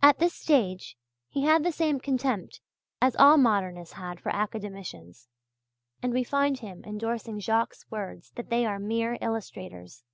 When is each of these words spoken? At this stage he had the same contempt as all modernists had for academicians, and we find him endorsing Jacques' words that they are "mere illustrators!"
At 0.00 0.20
this 0.20 0.32
stage 0.32 0.96
he 1.28 1.42
had 1.42 1.64
the 1.64 1.72
same 1.72 1.98
contempt 1.98 2.60
as 3.02 3.16
all 3.16 3.36
modernists 3.36 3.94
had 3.94 4.20
for 4.20 4.30
academicians, 4.30 5.26
and 6.00 6.12
we 6.12 6.22
find 6.22 6.60
him 6.60 6.84
endorsing 6.84 7.40
Jacques' 7.40 7.74
words 7.90 8.30
that 8.36 8.48
they 8.48 8.64
are 8.64 8.78
"mere 8.78 9.18
illustrators!" 9.20 10.04